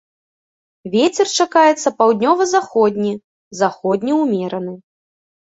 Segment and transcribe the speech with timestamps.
[0.93, 3.13] Вецер чакаецца паўднёва-заходні,
[3.61, 4.73] заходні ўмераны.